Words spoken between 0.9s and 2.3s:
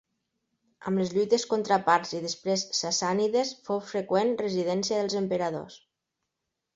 Amb les lluites contra parts i